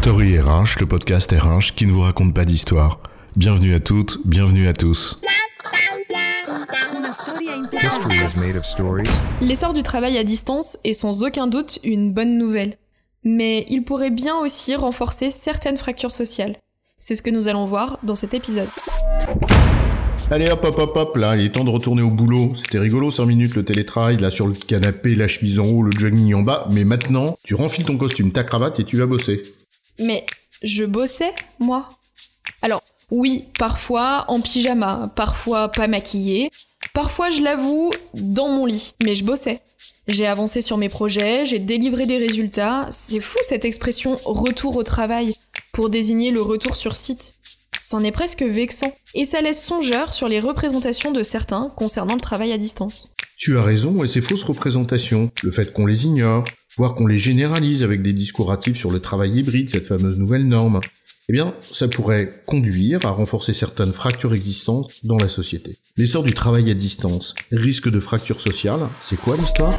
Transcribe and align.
Story 0.00 0.38
RH, 0.38 0.78
le 0.78 0.86
podcast 0.86 1.32
RH 1.32 1.74
qui 1.74 1.84
ne 1.84 1.90
vous 1.90 2.02
raconte 2.02 2.32
pas 2.32 2.44
d'histoire. 2.44 3.00
Bienvenue 3.34 3.74
à 3.74 3.80
toutes, 3.80 4.20
bienvenue 4.24 4.68
à 4.68 4.72
tous. 4.72 5.18
L'essor 9.40 9.74
du 9.74 9.82
travail 9.82 10.16
à 10.16 10.22
distance 10.22 10.78
est 10.84 10.92
sans 10.92 11.24
aucun 11.24 11.48
doute 11.48 11.80
une 11.82 12.12
bonne 12.12 12.38
nouvelle. 12.38 12.78
Mais 13.24 13.66
il 13.68 13.82
pourrait 13.82 14.12
bien 14.12 14.36
aussi 14.36 14.76
renforcer 14.76 15.32
certaines 15.32 15.76
fractures 15.76 16.12
sociales. 16.12 16.54
C'est 17.00 17.16
ce 17.16 17.22
que 17.22 17.30
nous 17.30 17.48
allons 17.48 17.66
voir 17.66 17.98
dans 18.04 18.14
cet 18.14 18.34
épisode. 18.34 18.68
Allez 20.30 20.48
hop 20.48 20.64
hop 20.64 20.78
hop 20.78 20.96
hop, 20.96 21.16
là, 21.16 21.36
il 21.36 21.44
est 21.44 21.54
temps 21.54 21.64
de 21.64 21.70
retourner 21.70 22.02
au 22.02 22.10
boulot. 22.10 22.52
C'était 22.54 22.78
rigolo 22.78 23.10
5 23.10 23.26
minutes 23.26 23.56
le 23.56 23.64
télétravail, 23.64 24.18
là 24.18 24.30
sur 24.30 24.46
le 24.46 24.54
canapé, 24.54 25.16
la 25.16 25.26
chemise 25.26 25.58
en 25.58 25.66
haut, 25.66 25.82
le 25.82 25.90
jogging 25.90 26.34
en 26.34 26.42
bas, 26.42 26.68
mais 26.70 26.84
maintenant, 26.84 27.36
tu 27.42 27.56
renfiles 27.56 27.84
ton 27.84 27.96
costume, 27.96 28.30
ta 28.30 28.44
cravate 28.44 28.78
et 28.78 28.84
tu 28.84 28.96
vas 28.96 29.06
bosser. 29.06 29.42
Mais 29.98 30.24
je 30.62 30.84
bossais, 30.84 31.32
moi. 31.58 31.88
Alors, 32.62 32.82
oui, 33.10 33.44
parfois 33.58 34.24
en 34.28 34.40
pyjama, 34.40 35.10
parfois 35.14 35.68
pas 35.68 35.86
maquillée, 35.86 36.50
parfois, 36.92 37.30
je 37.30 37.40
l'avoue, 37.40 37.90
dans 38.14 38.48
mon 38.48 38.66
lit, 38.66 38.94
mais 39.02 39.14
je 39.14 39.24
bossais. 39.24 39.60
J'ai 40.08 40.26
avancé 40.26 40.62
sur 40.62 40.78
mes 40.78 40.88
projets, 40.88 41.44
j'ai 41.44 41.58
délivré 41.58 42.06
des 42.06 42.16
résultats. 42.16 42.88
C'est 42.90 43.20
fou 43.20 43.38
cette 43.42 43.66
expression 43.66 44.16
retour 44.24 44.76
au 44.76 44.82
travail 44.82 45.34
pour 45.72 45.90
désigner 45.90 46.30
le 46.30 46.40
retour 46.40 46.76
sur 46.76 46.96
site. 46.96 47.34
C'en 47.82 48.02
est 48.02 48.10
presque 48.10 48.42
vexant. 48.42 48.92
Et 49.14 49.24
ça 49.24 49.40
laisse 49.40 49.62
songeur 49.62 50.14
sur 50.14 50.28
les 50.28 50.40
représentations 50.40 51.12
de 51.12 51.22
certains 51.22 51.70
concernant 51.76 52.14
le 52.14 52.20
travail 52.20 52.52
à 52.52 52.58
distance. 52.58 53.14
Tu 53.36 53.56
as 53.56 53.62
raison, 53.62 54.02
et 54.02 54.08
ces 54.08 54.20
fausses 54.20 54.42
représentations, 54.42 55.30
le 55.42 55.50
fait 55.50 55.72
qu'on 55.72 55.86
les 55.86 56.06
ignore, 56.06 56.44
voire 56.78 56.94
qu'on 56.94 57.08
les 57.08 57.18
généralise 57.18 57.82
avec 57.82 58.02
des 58.02 58.12
discours 58.12 58.52
hâtifs 58.52 58.78
sur 58.78 58.92
le 58.92 59.00
travail 59.00 59.38
hybride, 59.38 59.68
cette 59.68 59.88
fameuse 59.88 60.16
nouvelle 60.16 60.46
norme, 60.46 60.78
eh 61.28 61.32
bien, 61.32 61.52
ça 61.72 61.88
pourrait 61.88 62.42
conduire 62.46 63.04
à 63.04 63.10
renforcer 63.10 63.52
certaines 63.52 63.92
fractures 63.92 64.32
existantes 64.32 64.92
dans 65.02 65.16
la 65.16 65.28
société. 65.28 65.76
L'essor 65.96 66.22
du 66.22 66.34
travail 66.34 66.70
à 66.70 66.74
distance, 66.74 67.34
risque 67.50 67.90
de 67.90 67.98
fracture 67.98 68.40
sociale, 68.40 68.88
c'est 69.00 69.20
quoi 69.20 69.36
l'histoire? 69.36 69.76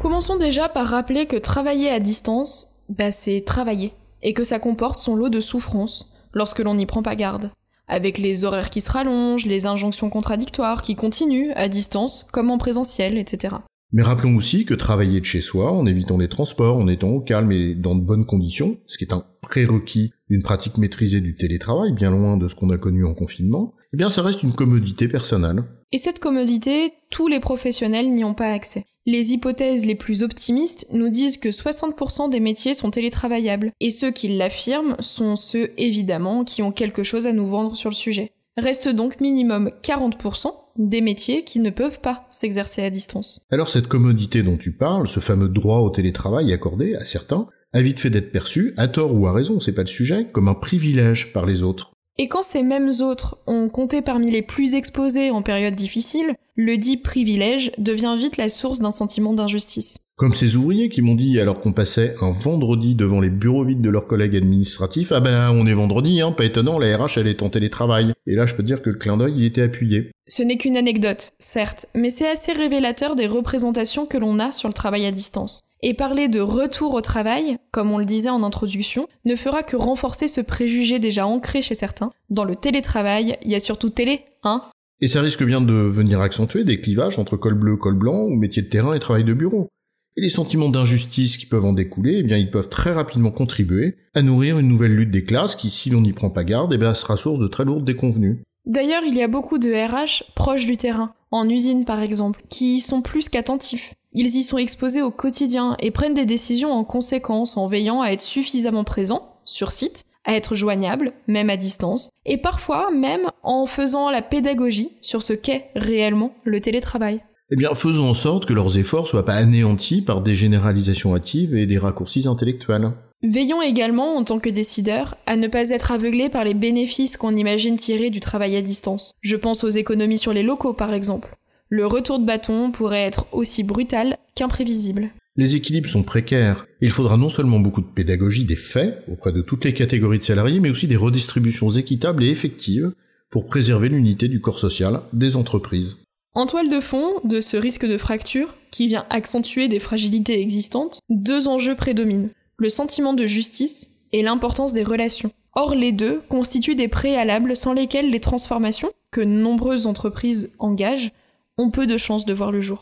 Commençons 0.00 0.38
déjà 0.38 0.70
par 0.70 0.88
rappeler 0.88 1.26
que 1.26 1.36
travailler 1.36 1.90
à 1.90 2.00
distance, 2.00 2.68
bah 2.88 3.12
c'est 3.12 3.42
travailler, 3.42 3.92
et 4.22 4.32
que 4.32 4.44
ça 4.44 4.58
comporte 4.58 4.98
son 4.98 5.14
lot 5.14 5.28
de 5.28 5.40
souffrances, 5.40 6.10
lorsque 6.32 6.60
l'on 6.60 6.74
n'y 6.74 6.86
prend 6.86 7.02
pas 7.02 7.16
garde. 7.16 7.50
Avec 7.86 8.16
les 8.16 8.46
horaires 8.46 8.70
qui 8.70 8.80
se 8.80 8.90
rallongent, 8.90 9.44
les 9.44 9.66
injonctions 9.66 10.08
contradictoires 10.08 10.80
qui 10.80 10.96
continuent 10.96 11.52
à 11.54 11.68
distance 11.68 12.24
comme 12.32 12.50
en 12.50 12.56
présentiel, 12.56 13.18
etc. 13.18 13.56
Mais 13.92 14.02
rappelons 14.02 14.36
aussi 14.36 14.64
que 14.64 14.72
travailler 14.72 15.20
de 15.20 15.24
chez 15.26 15.42
soi, 15.42 15.70
en 15.70 15.84
évitant 15.84 16.16
les 16.16 16.28
transports, 16.28 16.78
en 16.78 16.88
étant 16.88 17.10
au 17.10 17.20
calme 17.20 17.52
et 17.52 17.74
dans 17.74 17.94
de 17.94 18.00
bonnes 18.00 18.24
conditions, 18.24 18.78
ce 18.86 18.96
qui 18.96 19.04
est 19.04 19.12
un 19.12 19.26
prérequis 19.42 20.12
d'une 20.30 20.42
pratique 20.42 20.78
maîtrisée 20.78 21.20
du 21.20 21.34
télétravail, 21.34 21.92
bien 21.92 22.10
loin 22.10 22.38
de 22.38 22.48
ce 22.48 22.54
qu'on 22.54 22.70
a 22.70 22.78
connu 22.78 23.04
en 23.04 23.12
confinement, 23.12 23.74
eh 23.92 23.98
bien 23.98 24.08
ça 24.08 24.22
reste 24.22 24.42
une 24.42 24.54
commodité 24.54 25.08
personnelle. 25.08 25.64
Et 25.92 25.98
cette 25.98 26.20
commodité, 26.20 26.92
tous 27.10 27.28
les 27.28 27.40
professionnels 27.40 28.10
n'y 28.10 28.24
ont 28.24 28.32
pas 28.32 28.50
accès. 28.50 28.86
Les 29.04 29.32
hypothèses 29.32 29.84
les 29.84 29.96
plus 29.96 30.22
optimistes 30.22 30.86
nous 30.92 31.10
disent 31.10 31.36
que 31.36 31.50
60% 31.50 32.30
des 32.30 32.40
métiers 32.40 32.72
sont 32.72 32.90
télétravaillables, 32.90 33.72
et 33.80 33.90
ceux 33.90 34.10
qui 34.10 34.28
l'affirment 34.28 34.96
sont 35.00 35.36
ceux 35.36 35.72
évidemment 35.76 36.44
qui 36.44 36.62
ont 36.62 36.72
quelque 36.72 37.02
chose 37.02 37.26
à 37.26 37.32
nous 37.32 37.48
vendre 37.48 37.76
sur 37.76 37.90
le 37.90 37.94
sujet. 37.94 38.30
Reste 38.56 38.88
donc 38.88 39.20
minimum 39.20 39.70
40% 39.82 40.50
des 40.76 41.00
métiers 41.00 41.44
qui 41.44 41.60
ne 41.60 41.70
peuvent 41.70 42.00
pas 42.00 42.26
s'exercer 42.30 42.82
à 42.82 42.90
distance. 42.90 43.46
Alors 43.50 43.68
cette 43.68 43.88
commodité 43.88 44.42
dont 44.42 44.56
tu 44.56 44.72
parles, 44.72 45.06
ce 45.06 45.20
fameux 45.20 45.48
droit 45.48 45.80
au 45.80 45.90
télétravail 45.90 46.52
accordé 46.52 46.94
à 46.94 47.04
certains, 47.04 47.46
a 47.72 47.80
vite 47.80 47.98
fait 47.98 48.10
d'être 48.10 48.32
perçu, 48.32 48.74
à 48.76 48.88
tort 48.88 49.14
ou 49.14 49.26
à 49.26 49.32
raison, 49.32 49.60
c'est 49.60 49.72
pas 49.72 49.82
le 49.82 49.88
sujet, 49.88 50.26
comme 50.32 50.48
un 50.48 50.54
privilège 50.54 51.32
par 51.32 51.46
les 51.46 51.62
autres. 51.62 51.92
Et 52.18 52.28
quand 52.28 52.42
ces 52.42 52.62
mêmes 52.62 52.90
autres 53.00 53.38
ont 53.46 53.68
compté 53.68 54.02
parmi 54.02 54.30
les 54.30 54.42
plus 54.42 54.74
exposés 54.74 55.30
en 55.30 55.40
période 55.40 55.74
difficile, 55.74 56.34
le 56.56 56.76
dit 56.76 56.98
privilège 56.98 57.72
devient 57.78 58.16
vite 58.18 58.36
la 58.36 58.50
source 58.50 58.80
d'un 58.80 58.90
sentiment 58.90 59.32
d'injustice. 59.32 59.96
Comme 60.22 60.34
ces 60.34 60.54
ouvriers 60.54 60.88
qui 60.88 61.02
m'ont 61.02 61.16
dit 61.16 61.40
alors 61.40 61.58
qu'on 61.58 61.72
passait 61.72 62.14
un 62.20 62.30
vendredi 62.30 62.94
devant 62.94 63.20
les 63.20 63.28
bureaux 63.28 63.64
vides 63.64 63.80
de 63.80 63.90
leurs 63.90 64.06
collègues 64.06 64.36
administratifs, 64.36 65.10
ah 65.10 65.18
ben 65.18 65.50
on 65.50 65.66
est 65.66 65.74
vendredi, 65.74 66.20
hein, 66.20 66.30
pas 66.30 66.44
étonnant, 66.44 66.78
la 66.78 66.96
RH 66.96 67.18
elle 67.18 67.26
est 67.26 67.42
en 67.42 67.50
télétravail. 67.50 68.12
Et 68.28 68.36
là 68.36 68.46
je 68.46 68.54
peux 68.54 68.62
dire 68.62 68.82
que 68.82 68.90
le 68.90 68.94
clin 68.94 69.16
d'œil 69.16 69.34
il 69.36 69.44
était 69.44 69.62
appuyé. 69.62 70.12
Ce 70.28 70.44
n'est 70.44 70.58
qu'une 70.58 70.76
anecdote, 70.76 71.32
certes, 71.40 71.86
mais 71.96 72.08
c'est 72.08 72.30
assez 72.30 72.52
révélateur 72.52 73.16
des 73.16 73.26
représentations 73.26 74.06
que 74.06 74.16
l'on 74.16 74.38
a 74.38 74.52
sur 74.52 74.68
le 74.68 74.74
travail 74.74 75.06
à 75.06 75.10
distance. 75.10 75.64
Et 75.82 75.92
parler 75.92 76.28
de 76.28 76.38
retour 76.38 76.94
au 76.94 77.00
travail, 77.00 77.56
comme 77.72 77.90
on 77.90 77.98
le 77.98 78.04
disait 78.04 78.30
en 78.30 78.44
introduction, 78.44 79.08
ne 79.24 79.34
fera 79.34 79.64
que 79.64 79.74
renforcer 79.74 80.28
ce 80.28 80.40
préjugé 80.40 81.00
déjà 81.00 81.26
ancré 81.26 81.62
chez 81.62 81.74
certains. 81.74 82.12
Dans 82.30 82.44
le 82.44 82.54
télétravail, 82.54 83.38
il 83.42 83.50
y 83.50 83.56
a 83.56 83.60
surtout 83.60 83.90
télé, 83.90 84.20
hein 84.44 84.62
Et 85.00 85.08
ça 85.08 85.20
risque 85.20 85.42
bien 85.42 85.60
de 85.60 85.72
venir 85.72 86.20
accentuer 86.20 86.62
des 86.62 86.80
clivages 86.80 87.18
entre 87.18 87.36
col 87.36 87.54
bleu, 87.54 87.76
col 87.76 87.94
blanc, 87.94 88.20
ou 88.20 88.36
métier 88.36 88.62
de 88.62 88.68
terrain 88.68 88.94
et 88.94 89.00
travail 89.00 89.24
de 89.24 89.34
bureau. 89.34 89.68
Et 90.16 90.20
les 90.20 90.28
sentiments 90.28 90.68
d'injustice 90.68 91.38
qui 91.38 91.46
peuvent 91.46 91.64
en 91.64 91.72
découler, 91.72 92.18
eh 92.18 92.22
bien, 92.22 92.36
ils 92.36 92.50
peuvent 92.50 92.68
très 92.68 92.92
rapidement 92.92 93.30
contribuer 93.30 93.96
à 94.14 94.20
nourrir 94.20 94.58
une 94.58 94.68
nouvelle 94.68 94.94
lutte 94.94 95.10
des 95.10 95.24
classes 95.24 95.56
qui, 95.56 95.70
si 95.70 95.88
l'on 95.88 96.02
n'y 96.02 96.12
prend 96.12 96.28
pas 96.28 96.44
garde, 96.44 96.72
eh 96.74 96.78
bien, 96.78 96.92
sera 96.92 97.16
source 97.16 97.38
de 97.38 97.46
très 97.46 97.64
lourdes 97.64 97.86
déconvenues. 97.86 98.42
D'ailleurs, 98.66 99.02
il 99.06 99.14
y 99.14 99.22
a 99.22 99.28
beaucoup 99.28 99.58
de 99.58 99.72
RH 99.72 100.34
proches 100.34 100.66
du 100.66 100.76
terrain, 100.76 101.14
en 101.30 101.48
usine 101.48 101.84
par 101.86 102.00
exemple, 102.00 102.42
qui 102.50 102.76
y 102.76 102.80
sont 102.80 103.00
plus 103.00 103.30
qu'attentifs. 103.30 103.94
Ils 104.12 104.36
y 104.36 104.42
sont 104.42 104.58
exposés 104.58 105.00
au 105.00 105.10
quotidien 105.10 105.76
et 105.80 105.90
prennent 105.90 106.14
des 106.14 106.26
décisions 106.26 106.72
en 106.72 106.84
conséquence 106.84 107.56
en 107.56 107.66
veillant 107.66 108.02
à 108.02 108.10
être 108.10 108.22
suffisamment 108.22 108.84
présents, 108.84 109.40
sur 109.46 109.72
site, 109.72 110.04
à 110.24 110.34
être 110.34 110.54
joignables, 110.54 111.12
même 111.26 111.50
à 111.50 111.56
distance, 111.56 112.10
et 112.26 112.36
parfois 112.36 112.90
même 112.90 113.28
en 113.42 113.64
faisant 113.64 114.10
la 114.10 114.22
pédagogie 114.22 114.92
sur 115.00 115.22
ce 115.22 115.32
qu'est 115.32 115.70
réellement 115.74 116.34
le 116.44 116.60
télétravail. 116.60 117.22
Eh 117.52 117.56
bien, 117.56 117.74
faisons 117.74 118.08
en 118.08 118.14
sorte 118.14 118.46
que 118.46 118.52
leurs 118.52 118.78
efforts 118.78 119.06
soient 119.06 119.24
pas 119.24 119.34
anéantis 119.34 120.02
par 120.02 120.22
des 120.22 120.34
généralisations 120.34 121.14
hâtives 121.14 121.54
et 121.54 121.66
des 121.66 121.78
raccourcis 121.78 122.26
intellectuels. 122.26 122.92
Veillons 123.22 123.62
également, 123.62 124.16
en 124.16 124.24
tant 124.24 124.40
que 124.40 124.50
décideurs, 124.50 125.16
à 125.26 125.36
ne 125.36 125.46
pas 125.46 125.70
être 125.70 125.92
aveuglés 125.92 126.28
par 126.28 126.42
les 126.42 126.54
bénéfices 126.54 127.16
qu'on 127.16 127.36
imagine 127.36 127.76
tirer 127.76 128.10
du 128.10 128.18
travail 128.18 128.56
à 128.56 128.62
distance. 128.62 129.14
Je 129.20 129.36
pense 129.36 129.62
aux 129.62 129.68
économies 129.68 130.18
sur 130.18 130.32
les 130.32 130.42
locaux, 130.42 130.72
par 130.72 130.92
exemple 130.92 131.36
le 131.72 131.86
retour 131.86 132.18
de 132.18 132.26
bâton 132.26 132.70
pourrait 132.70 133.00
être 133.00 133.24
aussi 133.32 133.62
brutal 133.62 134.18
qu'imprévisible. 134.34 135.08
Les 135.36 135.56
équilibres 135.56 135.88
sont 135.88 136.02
précaires. 136.02 136.66
Il 136.82 136.90
faudra 136.90 137.16
non 137.16 137.30
seulement 137.30 137.60
beaucoup 137.60 137.80
de 137.80 137.86
pédagogie 137.86 138.44
des 138.44 138.56
faits 138.56 139.02
auprès 139.10 139.32
de 139.32 139.40
toutes 139.40 139.64
les 139.64 139.72
catégories 139.72 140.18
de 140.18 140.22
salariés, 140.22 140.60
mais 140.60 140.68
aussi 140.68 140.86
des 140.86 140.96
redistributions 140.96 141.70
équitables 141.70 142.24
et 142.24 142.28
effectives 142.28 142.92
pour 143.30 143.46
préserver 143.46 143.88
l'unité 143.88 144.28
du 144.28 144.42
corps 144.42 144.58
social 144.58 145.00
des 145.14 145.36
entreprises. 145.36 145.96
En 146.34 146.46
toile 146.46 146.70
de 146.70 146.80
fond 146.80 147.20
de 147.24 147.42
ce 147.42 147.58
risque 147.58 147.84
de 147.84 147.98
fracture, 147.98 148.54
qui 148.70 148.86
vient 148.86 149.04
accentuer 149.10 149.68
des 149.68 149.78
fragilités 149.78 150.40
existantes, 150.40 151.00
deux 151.10 151.46
enjeux 151.46 151.76
prédominent. 151.76 152.30
Le 152.56 152.70
sentiment 152.70 153.12
de 153.12 153.26
justice 153.26 153.96
et 154.12 154.22
l'importance 154.22 154.72
des 154.72 154.82
relations. 154.82 155.30
Or, 155.54 155.74
les 155.74 155.92
deux 155.92 156.22
constituent 156.30 156.74
des 156.74 156.88
préalables 156.88 157.54
sans 157.54 157.74
lesquels 157.74 158.10
les 158.10 158.18
transformations, 158.18 158.90
que 159.10 159.20
nombreuses 159.20 159.86
entreprises 159.86 160.52
engagent, 160.58 161.10
ont 161.58 161.70
peu 161.70 161.86
de 161.86 161.98
chances 161.98 162.24
de 162.24 162.32
voir 162.32 162.50
le 162.50 162.62
jour. 162.62 162.80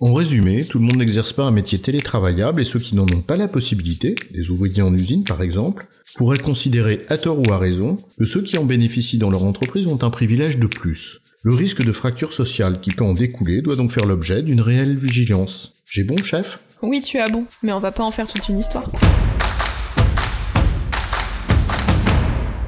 En 0.00 0.12
résumé, 0.12 0.64
tout 0.64 0.80
le 0.80 0.84
monde 0.84 0.96
n'exerce 0.96 1.32
pas 1.32 1.44
un 1.44 1.52
métier 1.52 1.78
télétravaillable 1.78 2.60
et 2.60 2.64
ceux 2.64 2.80
qui 2.80 2.96
n'en 2.96 3.04
ont 3.04 3.22
pas 3.22 3.36
la 3.36 3.46
possibilité, 3.46 4.16
des 4.32 4.50
ouvriers 4.50 4.82
en 4.82 4.92
usine 4.92 5.22
par 5.22 5.42
exemple, 5.42 5.86
pourraient 6.16 6.38
considérer 6.38 7.06
à 7.08 7.16
tort 7.16 7.38
ou 7.38 7.52
à 7.52 7.58
raison 7.58 7.96
que 8.18 8.24
ceux 8.24 8.42
qui 8.42 8.58
en 8.58 8.64
bénéficient 8.64 9.18
dans 9.18 9.30
leur 9.30 9.44
entreprise 9.44 9.86
ont 9.86 10.02
un 10.02 10.10
privilège 10.10 10.58
de 10.58 10.66
plus. 10.66 11.20
Le 11.44 11.54
risque 11.54 11.84
de 11.84 11.92
fracture 11.92 12.32
sociale 12.32 12.80
qui 12.80 12.90
peut 12.90 13.04
en 13.04 13.12
découler 13.12 13.62
doit 13.62 13.76
donc 13.76 13.92
faire 13.92 14.06
l'objet 14.06 14.42
d'une 14.42 14.60
réelle 14.60 14.96
vigilance. 14.96 15.74
J'ai 15.86 16.02
bon, 16.02 16.16
chef? 16.20 16.64
Oui, 16.82 17.00
tu 17.00 17.20
as 17.20 17.28
bon, 17.28 17.46
mais 17.62 17.72
on 17.72 17.78
va 17.78 17.92
pas 17.92 18.02
en 18.02 18.10
faire 18.10 18.26
toute 18.26 18.48
une 18.48 18.58
histoire. 18.58 18.90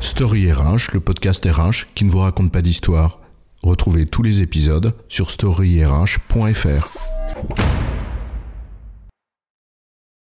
Story 0.00 0.52
RH, 0.52 0.92
le 0.92 1.00
podcast 1.00 1.44
RH 1.44 1.92
qui 1.96 2.04
ne 2.04 2.12
vous 2.12 2.20
raconte 2.20 2.52
pas 2.52 2.62
d'histoire. 2.62 3.18
Retrouvez 3.60 4.06
tous 4.06 4.22
les 4.22 4.40
épisodes 4.40 4.94
sur 5.08 5.32
storyrh.fr. 5.32 7.19